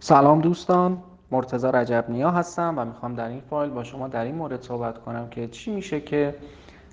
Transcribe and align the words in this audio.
سلام 0.00 0.40
دوستان 0.40 0.98
مرتضی 1.30 1.66
رجب 1.66 2.04
نیا 2.08 2.30
هستم 2.30 2.74
و 2.76 2.84
می‌خوام 2.84 3.14
در 3.14 3.28
این 3.28 3.40
فایل 3.40 3.70
با 3.70 3.84
شما 3.84 4.08
در 4.08 4.24
این 4.24 4.34
مورد 4.34 4.62
صحبت 4.62 4.98
کنم 4.98 5.28
که 5.28 5.48
چی 5.48 5.70
میشه 5.70 6.00
که 6.00 6.34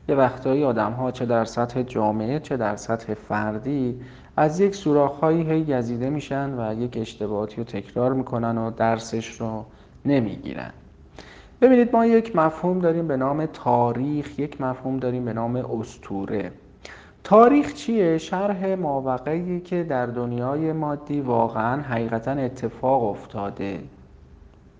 یه 0.09 0.15
وقتایی 0.15 0.63
آدم 0.63 0.91
ها 0.91 1.11
چه 1.11 1.25
در 1.25 1.45
سطح 1.45 1.83
جامعه 1.83 2.39
چه 2.39 2.57
در 2.57 2.75
سطح 2.75 3.13
فردی 3.13 4.01
از 4.37 4.59
یک 4.59 4.75
سوراخ 4.75 5.19
هایی 5.19 5.51
هی 5.51 5.63
گزیده 5.63 6.09
میشن 6.09 6.59
و 6.59 6.81
یک 6.81 6.97
اشتباهاتی 6.97 7.55
رو 7.55 7.63
تکرار 7.63 8.13
می‌کنن 8.13 8.57
و 8.57 8.71
درسش 8.71 9.41
رو 9.41 9.65
نمی‌گیرن. 10.05 10.71
ببینید 11.61 11.95
ما 11.95 12.05
یک 12.05 12.35
مفهوم 12.35 12.79
داریم 12.79 13.07
به 13.07 13.17
نام 13.17 13.45
تاریخ 13.45 14.39
یک 14.39 14.61
مفهوم 14.61 14.97
داریم 14.97 15.25
به 15.25 15.33
نام 15.33 15.55
استوره 15.55 16.51
تاریخ 17.25 17.73
چیه؟ 17.73 18.17
شرح 18.17 18.75
ماوقعی 18.75 19.59
که 19.59 19.83
در 19.83 20.05
دنیای 20.05 20.73
مادی 20.73 21.21
واقعا 21.21 21.81
حقیقتا 21.81 22.31
اتفاق 22.31 23.03
افتاده. 23.03 23.79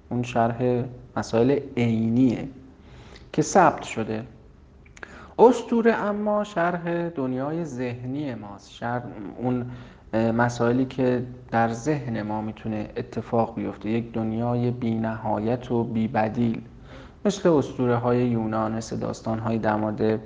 اون 0.10 0.24
شرح 0.24 0.84
مسائل 1.18 1.60
عینیه 1.78 2.48
که 3.34 3.42
ثبت 3.42 3.84
شده. 3.84 4.24
استوره 5.40 5.94
اما 5.94 6.44
شرح 6.44 7.10
دنیای 7.10 7.66
ذهنی 7.66 8.36
ماست. 8.36 8.72
شرح 8.72 9.04
اون 9.38 9.72
مسائلی 10.14 10.86
که 10.86 11.24
در 11.52 11.72
ذهن 11.74 12.22
ما 12.22 12.42
می‌تونه 12.42 12.90
اتفاق 12.98 13.56
بیفته. 13.56 13.90
یک 13.90 14.14
دنیای 14.14 14.72
بی 14.72 14.96
نهایت 14.96 15.72
و 15.72 15.84
بی 15.84 16.08
بدیل 16.08 16.62
مثل 17.26 17.50
اسطوره 17.50 17.96
های 17.96 18.28
یونان 18.28 18.72
مثل 18.72 18.98
داستان 18.98 19.40
های 19.40 19.58
در 19.58 20.20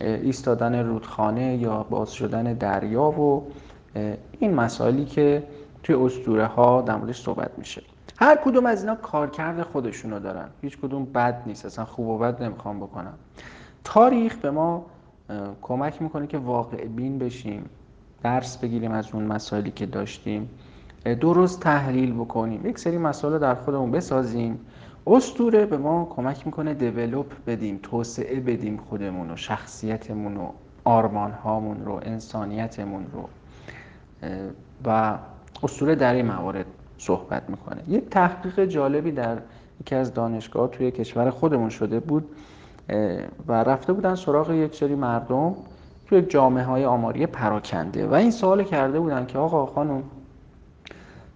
ایستادن 0.00 0.86
رودخانه 0.86 1.56
یا 1.56 1.82
باز 1.82 2.12
شدن 2.12 2.52
دریا 2.52 3.02
و 3.02 3.46
این 4.38 4.54
مسائلی 4.54 5.04
که 5.04 5.42
توی 5.82 5.94
اسطوره 5.94 6.46
ها 6.46 6.82
در 6.82 6.96
موردش 6.96 7.22
صحبت 7.22 7.50
میشه. 7.58 7.82
هر 8.18 8.36
کدوم 8.44 8.66
از 8.66 8.82
اینا 8.82 8.94
کارکرد 8.94 9.62
خودشونو 9.62 10.20
دارن. 10.20 10.48
هیچ 10.62 10.78
کدوم 10.78 11.04
بد 11.04 11.42
نیست. 11.46 11.66
اصلا 11.66 11.84
خوب 11.84 12.08
و 12.08 12.18
بد 12.18 12.42
نمی‌خوام 12.42 12.80
بکنم. 12.80 13.14
تاریخ 13.84 14.36
به 14.36 14.50
ما 14.50 14.86
کمک 15.62 16.02
می‌کنه 16.02 16.26
که 16.26 16.38
واقع 16.38 16.84
بین 16.84 17.18
بشیم 17.18 17.64
درس 18.22 18.58
بگیریم 18.58 18.92
از 18.92 19.06
اون 19.12 19.24
مسائلی 19.24 19.70
که 19.70 19.86
داشتیم 19.86 20.50
درست 21.20 21.60
تحلیل 21.60 22.14
بکنیم. 22.14 22.66
یک 22.66 22.78
سری 22.78 22.98
مسائل 22.98 23.38
در 23.38 23.54
خودمون 23.54 23.90
بسازیم. 23.90 24.60
استوره 25.06 25.66
به 25.66 25.76
ما 25.76 26.04
کمک 26.16 26.46
می‌کنه 26.46 26.74
دیولوپ 26.74 27.32
بدیم 27.46 27.80
توسعه 27.82 28.40
بدیم 28.40 28.76
خودمون 28.76 29.30
و 29.30 29.36
شخصیتمون 29.36 30.36
و 30.36 30.48
آرمان 30.84 31.30
هامون 31.30 31.84
رو 31.84 32.00
انسانیتمون 32.02 33.06
رو. 33.12 33.28
و 34.84 35.18
استوره 35.62 35.94
در 35.94 36.14
این 36.14 36.26
موارد 36.26 36.66
صحبت 36.98 37.50
می‌کنه. 37.50 37.82
یک 37.88 38.10
تحقیق 38.10 38.64
جالبی 38.64 39.10
در 39.10 39.38
یکی 39.80 39.94
از 39.94 40.14
دانشگاه 40.14 40.68
توی 40.68 40.90
کشور 40.90 41.30
خودمون 41.30 41.68
شده 41.68 42.00
بود 42.00 42.28
و 43.48 43.52
رفته 43.52 43.92
بودن 43.92 44.14
سراغ 44.14 44.50
یک 44.50 44.74
سری 44.74 44.94
مردم 44.94 45.54
توی 46.06 46.22
جامعه 46.22 46.64
های 46.64 46.84
آماری 46.84 47.26
پراکنده. 47.26 48.06
و 48.06 48.14
این 48.14 48.30
سوال 48.30 48.64
کرده 48.64 49.00
بودن 49.00 49.26
که 49.26 49.38
آقا 49.38 49.66
خانم 49.66 50.02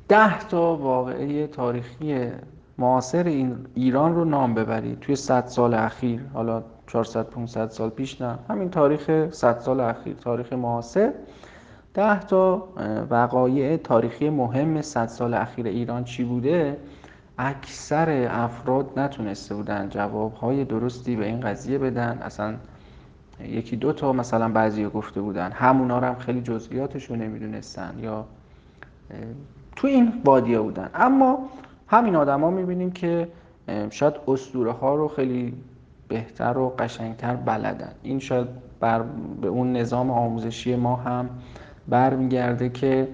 ده 0.09 0.39
تا 0.39 0.77
واقعه 0.77 1.47
تاریخی 1.47 2.31
معاصر 2.79 3.25
این 3.25 3.57
ایران 3.75 4.15
رو 4.15 4.25
نام 4.25 4.55
ببرید 4.55 5.01
توی 5.01 5.17
100 5.17 5.47
سال 5.47 5.75
اخیر 5.75 6.21
حالا 6.35 6.63
400 6.87 7.27
500 7.27 7.69
سال 7.69 7.91
پیش 7.91 8.21
نه. 8.21 8.39
همین 8.49 8.71
تاریخ 8.71 9.31
100 9.31 9.59
سال 9.59 9.81
اخیر 9.81 10.15
تاریخ 10.15 10.53
معاصر. 10.53 11.13
ده 11.95 12.21
تا 12.21 12.69
وقایع 13.11 13.77
تاریخی 13.77 14.31
مهم 14.31 14.83
100 14.83 15.07
سال 15.07 15.35
اخیر 15.35 15.67
ایران 15.67 16.05
چی 16.05 16.25
بوده؟ 16.25 16.77
اکثر 17.39 18.29
افراد 18.31 18.99
نتونسته 18.99 19.55
بودن 19.55 19.89
جوابهای 19.89 20.65
درستی 20.65 21.17
به 21.17 21.27
این 21.27 21.41
قضیه 21.41 21.79
بدن. 21.79 22.19
اصلا 22.23 22.55
یکی 23.45 23.77
دو 23.77 23.93
تا 23.93 24.13
مثلا 24.13 24.49
بعضی 24.49 24.87
گفته 24.87 25.21
بودن. 25.21 25.53
همونا 25.53 25.99
رو 25.99 26.07
هم 26.07 26.15
خیلی 26.15 26.41
جزئیاتش 26.41 27.05
رو 27.05 27.17
نمی‌دونستن 27.17 27.95
یا 28.03 28.25
تو 29.77 29.87
این 29.87 30.13
بادیه 30.25 30.61
بودن. 30.61 30.91
اما 30.95 31.39
همین 31.89 32.17
آدما 32.17 32.51
می‌بینیم 32.51 32.91
که 32.91 33.29
شاید 33.91 34.15
اسطوره 34.29 34.73
ها 34.73 34.95
رو 34.95 35.09
خیلی 35.09 35.55
بهتر 36.09 36.59
و 36.59 36.75
قشنگتر 36.79 37.37
بلدن. 37.37 37.93
این 38.03 38.19
شاید 38.19 38.47
بر 38.81 39.03
به 39.41 39.49
اون 39.49 39.73
نظام 39.73 40.11
آموزشی 40.11 40.77
ما 40.77 40.97
هم 40.97 41.31
برمیگرده 41.89 42.69
که 42.69 43.09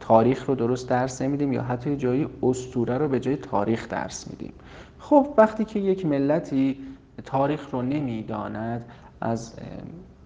تاریخ 0.00 0.46
رو 0.46 0.54
درست 0.54 0.88
درس 0.88 1.22
نمیدیم 1.22 1.52
یا 1.52 1.62
حتی 1.62 1.96
جایی 1.96 2.28
اسطوره 2.42 2.98
رو 2.98 3.08
به 3.08 3.20
جای 3.20 3.36
تاریخ 3.36 3.88
درس 3.88 4.30
میدیم. 4.30 4.52
خب 4.98 5.34
وقتی 5.38 5.64
که 5.64 5.78
یک 5.78 6.06
ملتی 6.06 6.78
تاریخ 7.24 7.70
رو 7.70 7.82
نمی‌داند 7.82 8.84
از 9.20 9.54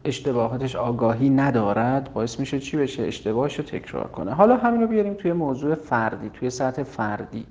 اشتباهاتش 0.05 0.77
آگاهی 0.77 1.31
ندارد 1.31 2.13
باعث 2.13 2.41
میشه 2.41 2.61
چی 2.61 2.77
بشه؟ 2.77 3.03
اشتباهش 3.03 3.59
رو 3.59 3.65
تکرار 3.65 4.07
کنه. 4.07 4.33
حالا 4.33 4.57
همین 4.57 4.81
رو 4.81 4.87
بیاریم 4.87 5.15
توی 5.15 5.33
موضوع 5.33 5.75
فردی 5.75 6.31
توی 6.31 6.51
سطح 6.51 6.83
فردی. 6.83 7.47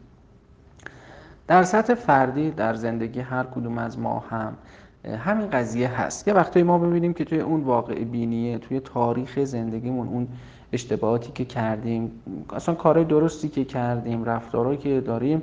در 1.47 1.63
سطح 1.63 1.93
فردی 1.93 2.51
در 2.51 2.73
زندگی 2.73 3.19
هر 3.19 3.43
کدوم 3.43 3.77
از 3.77 3.99
ما 3.99 4.19
هم 4.19 4.53
همین 5.25 5.49
قضیه 5.49 6.01
هست. 6.01 6.27
یه 6.27 6.33
وقتی 6.33 6.63
ما 6.63 6.77
ببینیم 6.77 7.13
که 7.13 7.25
توی 7.25 7.39
اون 7.39 7.61
واقع 7.61 8.03
بینیه 8.03 8.57
توی 8.57 8.79
تاریخ 8.79 9.43
زندگیمون 9.43 10.07
اون 10.07 10.27
اشتباهاتی 10.73 11.31
که 11.31 11.45
کردیم 11.45 12.11
اصلا 12.53 12.75
کارهای 12.75 13.05
درستی 13.05 13.49
که 13.49 13.65
کردیم 13.65 14.23
رفتارهایی 14.25 14.77
که 14.77 15.01
داریم 15.01 15.41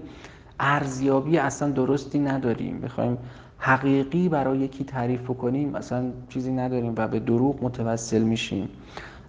ارزیابی 0.60 1.38
اصلا 1.38 1.70
درستی 1.70 2.18
نداریم. 2.18 2.80
بخوایم 2.80 3.18
حقیقی 3.60 4.28
برای 4.28 4.58
یکی 4.58 4.84
تعریف 4.84 5.26
کنیم 5.26 5.74
اصلا 5.74 6.04
چیزی 6.28 6.52
نداریم 6.52 6.94
و 6.96 7.08
به 7.08 7.20
دروغ 7.20 7.64
متوسل 7.64 8.22
میشیم. 8.22 8.68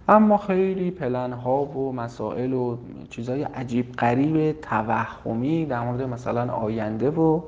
اما 0.08 0.36
خیلی 0.36 0.90
پلن 0.90 1.32
ها 1.32 1.64
و 1.64 1.92
مسائل 1.92 2.52
و 2.52 2.76
چیزهای 3.10 3.42
عجیب 3.42 3.92
غریب 3.92 4.60
توهمی 4.60 5.66
در 5.66 5.80
مورد 5.80 6.02
مثلا 6.02 6.52
آینده 6.52 7.10
و 7.10 7.40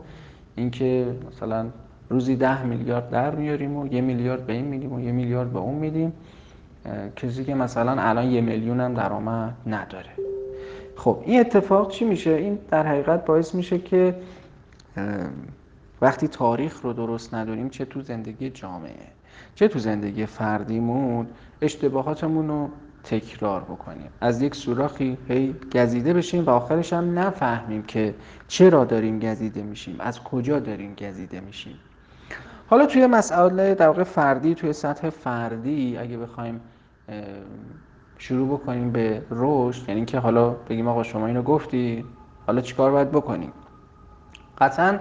اینکه 0.56 1.06
مثلا 1.28 1.66
روزی 2.08 2.36
ده 2.36 2.62
میلیارد 2.62 3.10
در 3.10 3.34
میاریم 3.34 3.76
و 3.76 3.86
یه 3.86 4.00
میلیارد 4.00 4.46
به 4.46 4.52
این 4.52 4.64
میدیم 4.64 4.92
و 4.92 5.00
یه 5.00 5.12
میلیارد 5.12 5.52
به 5.52 5.58
اون 5.58 5.74
میدیم 5.74 6.12
کسی 7.16 7.44
که 7.44 7.54
مثلا 7.54 8.02
الان 8.02 8.30
یه 8.30 8.40
میلیون 8.40 8.80
هم 8.80 8.94
درآمد 8.94 9.54
نداره. 9.66 10.10
خب 10.96 11.18
این 11.24 11.40
اتفاق 11.40 11.90
چی 11.90 12.04
میشه؟ 12.04 12.30
این 12.30 12.58
در 12.70 12.86
حقیقت 12.86 13.24
باعث 13.24 13.54
میشه 13.54 13.78
که 13.78 14.14
وقتی 16.04 16.28
تاریخ 16.28 16.80
رو 16.82 16.92
درست 16.92 17.34
نداریم 17.34 17.68
چه 17.68 17.84
تو 17.84 18.00
زندگی 18.00 18.50
جامعه 18.50 19.06
چه 19.54 19.68
تو 19.68 19.78
زندگی 19.78 20.26
فردیمون 20.26 21.26
اشتباهاتمون 21.62 22.48
رو 22.48 22.70
تکرار 23.04 23.60
بکنیم. 23.60 24.08
از 24.20 24.42
یک 24.42 24.54
سوراخی 24.54 25.18
هی 25.28 25.54
گزیده 25.74 26.14
بشیم 26.14 26.44
و 26.46 26.50
آخرش 26.50 26.92
هم 26.92 27.18
نفهمیم 27.18 27.82
که 27.82 28.14
چرا 28.48 28.84
داریم 28.84 29.18
گزیده 29.18 29.62
میشیم 29.62 29.96
از 29.98 30.22
کجا 30.22 30.60
داریم 30.60 30.94
گزیده 30.94 31.40
میشیم. 31.40 31.78
حالا 32.66 32.86
توی 32.86 33.06
مسئله 33.06 33.74
در 33.74 33.86
واقع 33.86 34.02
فردی 34.02 34.54
توی 34.54 34.72
سطح 34.72 35.10
فردی 35.10 35.96
اگه 35.96 36.18
بخوایم 36.18 36.60
شروع 38.18 38.58
بکنیم 38.58 38.92
به 38.92 39.22
رشد 39.30 39.88
یعنی 39.88 40.04
که 40.04 40.18
حالا 40.18 40.50
بگیم 40.50 40.88
آقا 40.88 41.02
شما 41.02 41.26
اینو 41.26 41.42
گفتی 41.42 42.04
حالا 42.46 42.60
چیکار 42.60 42.90
باید 42.90 43.10
بکنیم؟ 43.10 43.52
قطعا 44.58 44.98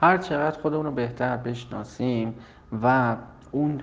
هر 0.00 0.18
چقدر 0.18 0.60
خودمون 0.60 0.86
رو 0.86 0.92
بهتر 0.92 1.36
بشناسیم 1.36 2.34
و 2.82 3.16
اون 3.52 3.80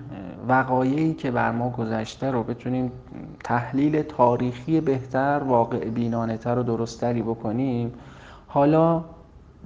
وقایعی 0.48 1.14
که 1.14 1.30
بر 1.30 1.50
ما 1.50 1.70
گذشته 1.70 2.30
رو 2.30 2.42
بتونیم 2.42 2.92
تحلیل 3.44 4.02
تاریخی 4.02 4.80
بهتر 4.80 5.42
واقع 5.46 5.90
بینانه 5.90 6.36
تر 6.36 6.58
و 6.58 6.62
درستری 6.62 7.22
بکنیم 7.22 7.92
حالا 8.46 9.04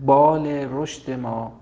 بال 0.06 0.47
رشد 0.47 1.11
ما 1.11 1.53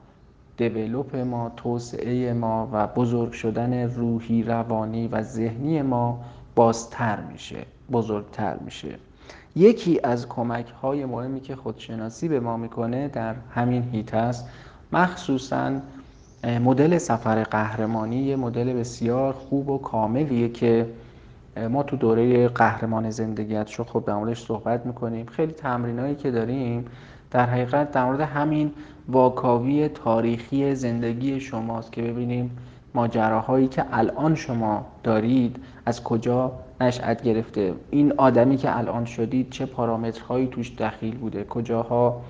دیولوپ 0.57 1.17
ما 1.17 1.53
توسعه 1.57 2.33
ما 2.33 2.69
و 2.73 2.87
بزرگ 2.87 3.33
شدن 3.33 3.91
روحی 3.95 4.43
روانی 4.43 5.09
و 5.09 5.23
ذهنی 5.23 5.83
ما 5.83 6.21
بازتر 6.55 7.21
میشه 7.21 7.67
بزرگتر 7.93 8.57
میشه. 8.57 8.99
یکی 9.57 10.01
از 10.05 10.29
کمک 10.29 10.67
های 10.83 11.05
مهمی 11.05 11.41
که 11.41 11.57
خودشناسی 11.57 12.29
به 12.29 12.41
ما 12.41 12.57
می‌کنه 12.57 13.09
در 13.09 13.35
همین 13.55 13.83
هیت 13.83 14.15
است 14.15 14.49
مخصوصا 14.97 15.73
مدل 16.45 16.99
سفر 16.99 17.43
قهرمانی 17.43 18.17
یه 18.17 18.37
مدل 18.37 18.73
بسیار 18.73 19.33
خوب 19.33 19.69
و 19.69 19.79
کاملیه 19.79 20.49
که 20.49 20.87
ما 21.71 21.83
تو 21.83 21.97
دوره 21.97 22.49
قهرمان 22.49 23.11
زندگیت 23.11 23.67
شو 23.67 23.85
خب 23.85 24.05
در 24.07 24.15
موردش 24.15 24.47
صحبت 24.47 24.87
می‌کنیم. 24.87 25.27
خیلی 25.27 25.53
تمرینایی 25.53 26.15
که 26.15 26.31
داریم 26.31 26.87
در 27.31 27.47
حقیقت 27.47 27.93
در 27.93 28.05
مورد 28.05 28.21
همین 28.21 28.73
واکاوی 29.09 29.89
تاریخی 29.89 30.75
زندگی 30.75 31.41
شماست 31.41 31.93
که 31.93 32.03
ببینیم 32.03 32.51
ماجراهایی 32.95 33.69
که 33.69 33.85
الان 33.93 34.35
شما 34.35 34.87
دارید 35.03 35.57
از 35.87 36.03
کجا 36.03 36.53
نشأت 36.81 37.23
گرفته. 37.23 37.75
این 37.91 38.13
آدمی 38.17 38.57
که 38.57 38.79
الان 38.79 39.05
شدید 39.05 39.51
چه 39.51 39.67
پارامترهایی 39.67 40.47
توش 40.47 40.73
دخیل 40.79 41.17
بوده؟ 41.17 41.45
کجاها 41.45 42.21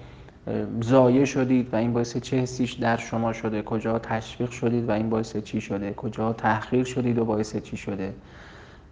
زایه 0.80 1.24
شدید 1.24 1.68
و 1.72 1.76
این 1.76 1.92
باعث 1.92 2.16
چه 2.16 2.36
حسیش 2.36 2.72
در 2.72 2.96
شما 2.96 3.32
شده؟ 3.32 3.62
کجا 3.62 3.98
تشویق 3.98 4.50
شدید 4.50 4.88
و 4.88 4.92
این 4.92 5.10
باعث 5.10 5.36
چی 5.36 5.60
شده؟ 5.60 5.92
کجا 5.92 6.32
تحقیر 6.32 6.84
شدید 6.84 7.18
و 7.18 7.24
باعث 7.24 7.56
چی 7.56 7.76
شده؟ 7.76 8.12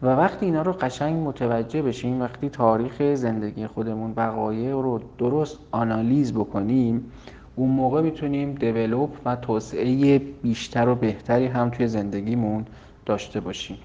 و 0.02 0.06
وقتی 0.06 0.46
اینا 0.46 0.62
رو 0.62 0.72
قشنگ 0.72 1.28
متوجه 1.28 1.82
بشیم 1.82 2.20
وقتی 2.20 2.48
تاریخ 2.48 3.14
زندگی 3.14 3.66
خودمون 3.66 4.12
وقایع 4.16 4.70
رو 4.70 5.00
درست 5.18 5.58
آنالیز 5.70 6.32
بکنیم 6.32 7.12
اون 7.56 7.70
موقع 7.70 8.02
می‌تونیم 8.02 8.54
دیولوپ 8.54 9.10
و 9.24 9.36
توسعه 9.36 10.18
بیشتر 10.18 10.88
و 10.88 10.94
بهتری 10.94 11.46
هم 11.46 11.70
توی 11.70 11.88
زندگیمون 11.88 12.66
داشته 13.06 13.40
باشیم. 13.40 13.78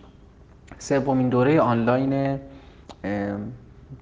سومین 0.80 1.30
دوره 1.30 1.62
آنلاین 1.62 2.40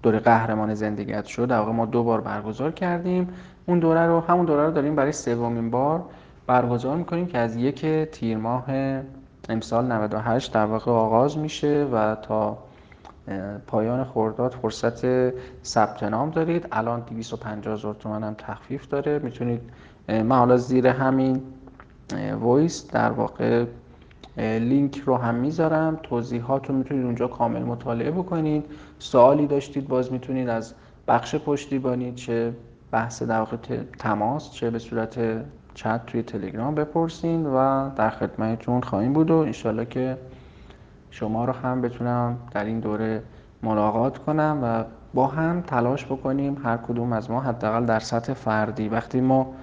دوره 0.03 0.19
قهرمان 0.19 0.73
زندگیت 0.73 1.25
شد 1.25 1.47
در 1.47 1.59
واقع 1.59 1.71
ما 1.71 1.85
دو 1.85 2.03
بار 2.03 2.21
برگزار 2.21 2.71
کردیم. 2.71 3.29
اون 3.65 3.79
دوره 3.79 4.05
رو 4.05 4.19
همون 4.19 4.45
دوره 4.45 4.65
رو 4.65 4.71
داریم 4.71 4.95
برای 4.95 5.11
سومین 5.11 5.71
بار 5.71 6.03
برگزار 6.47 6.95
می‌کنیم 6.97 7.27
که 7.27 7.37
از 7.37 7.55
یک 7.55 7.85
تیر 7.85 8.37
ماه 8.37 8.65
امسال 9.49 9.91
98 9.91 10.53
در 10.53 10.65
واقع 10.65 10.91
آغاز 10.91 11.37
میشه 11.37 11.87
و 11.93 12.15
تا 12.15 12.57
پایان 13.67 14.03
خرداد 14.03 14.51
فرصت 14.51 15.29
ثبت 15.65 16.03
نام 16.03 16.29
دارید. 16.29 16.67
الان 16.71 16.99
250 16.99 17.73
هزار 17.73 17.93
تومن 17.93 18.23
هم 18.23 18.35
تخفیف 18.37 18.87
داره. 18.87 19.19
می‌تونید 19.19 19.61
من 20.07 20.37
حالا 20.37 20.57
زیر 20.57 20.87
همین 20.87 21.41
voice 22.41 22.91
در 22.91 23.11
واقع 23.11 23.65
لینک 24.37 25.03
رو 25.05 25.15
هم 25.15 25.35
می‌ذارم. 25.35 25.99
توضیحات 26.03 26.69
رو 26.69 26.75
می‌تونید 26.75 27.05
اونجا 27.05 27.27
کامل 27.27 27.63
مطالعه 27.63 28.11
بکنید. 28.11 28.65
سوالی 28.99 29.47
داشتید 29.47 29.87
باز 29.87 30.11
می‌تونید 30.11 30.49
از 30.49 30.73
بخش 31.07 31.35
پشتیبانی 31.35 32.11
چه 32.13 32.53
بحث 32.91 33.23
در 33.23 33.39
واقع 33.39 33.57
تماس 33.99 34.51
چه 34.51 34.69
به 34.69 34.79
صورت 34.79 35.19
چت 35.73 36.05
توی 36.05 36.23
تلگرام 36.23 36.75
بپرسین 36.75 37.45
و 37.45 37.89
در 37.95 38.09
خدمتتون 38.09 38.81
خواهیم 38.81 39.13
بود. 39.13 39.31
و 39.31 39.35
انشالله 39.35 39.85
که 39.85 40.17
شما 41.11 41.45
رو 41.45 41.53
هم 41.53 41.81
بتونم 41.81 42.37
در 42.51 42.65
این 42.65 42.79
دوره 42.79 43.23
ملاقات 43.63 44.17
کنم 44.17 44.59
و 44.63 44.83
با 45.13 45.27
هم 45.27 45.61
تلاش 45.61 46.05
بکنیم 46.05 46.57
هر 46.63 46.77
کدوم 46.77 47.13
از 47.13 47.31
ما 47.31 47.41
حداقل 47.41 47.85
در 47.85 47.99
سطح 47.99 48.33
فردی. 48.33 48.89
وقتی 48.89 49.21
ما 49.21 49.53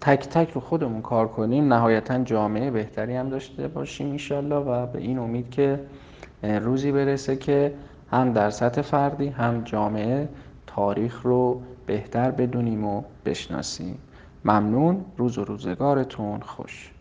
تک 0.00 0.28
تک 0.28 0.50
رو 0.50 0.60
خودمون 0.60 1.02
کار 1.02 1.28
کنیم 1.28 1.72
نهایتا 1.72 2.18
جامعه 2.18 2.70
بهتری 2.70 3.16
هم 3.16 3.28
داشته 3.28 3.68
باشیم 3.68 4.10
انشالله 4.10 4.56
و 4.56 4.86
به 4.86 4.98
این 4.98 5.18
امید 5.18 5.50
که 5.50 5.80
روزی 6.42 6.92
برسه 6.92 7.36
که 7.36 7.74
هم 8.10 8.32
در 8.32 8.50
سطح 8.50 8.82
فردی 8.82 9.28
هم 9.28 9.62
جامعه 9.64 10.28
تاریخ 10.66 11.22
رو 11.22 11.62
بهتر 11.86 12.30
بدونیم 12.30 12.84
و 12.84 13.02
بشناسیم. 13.24 13.98
ممنون 14.44 15.04
روز 15.16 15.38
و 15.38 15.44
روزگارتون 15.44 16.40
خوش. 16.40 16.92